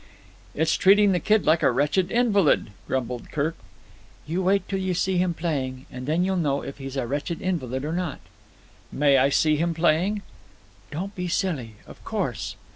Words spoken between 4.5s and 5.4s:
till you see him